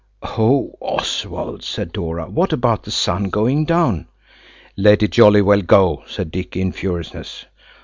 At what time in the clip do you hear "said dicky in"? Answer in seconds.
6.07-6.71